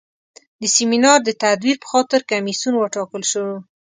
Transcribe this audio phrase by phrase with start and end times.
[0.61, 3.45] د سیمینار د تدویر په خاطر کمیسیون وټاکل شو.